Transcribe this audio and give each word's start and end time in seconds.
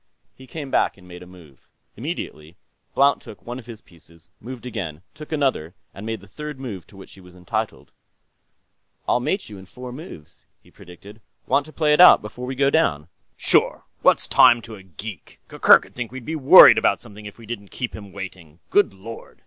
He 0.33 0.47
came 0.47 0.71
back 0.71 0.97
and 0.97 1.07
made 1.07 1.21
a 1.21 1.27
move. 1.27 1.67
Immediately, 1.95 2.57
Blount 2.95 3.21
took 3.21 3.45
one 3.45 3.59
of 3.59 3.67
his 3.67 3.81
pieces, 3.81 4.29
moved 4.39 4.65
again, 4.65 5.03
took 5.13 5.31
another, 5.31 5.75
and 5.93 6.07
made 6.07 6.21
the 6.21 6.27
third 6.27 6.59
move 6.59 6.87
to 6.87 6.97
which 6.97 7.13
he 7.13 7.21
was 7.21 7.35
entitled. 7.35 7.91
"I'll 9.07 9.19
mate 9.19 9.47
you 9.47 9.59
in 9.59 9.67
four 9.67 9.91
moves," 9.91 10.47
he 10.63 10.71
predicted. 10.71 11.21
"Want 11.45 11.67
to 11.67 11.71
play 11.71 11.93
it 11.93 12.01
out, 12.01 12.19
before 12.23 12.47
we 12.47 12.55
go 12.55 12.71
down?" 12.71 13.09
"Sure; 13.37 13.83
what's 14.01 14.25
time 14.27 14.59
to 14.63 14.73
a 14.73 14.81
geek? 14.81 15.39
Gurgurk'd 15.47 15.93
think 15.93 16.11
we 16.11 16.35
were 16.35 16.41
worried 16.41 16.79
about 16.79 16.99
something 16.99 17.27
if 17.27 17.37
we 17.37 17.45
didn't 17.45 17.69
keep 17.69 17.95
him 17.95 18.11
waiting.... 18.11 18.57
Good 18.71 18.95
Lord! 18.95 19.39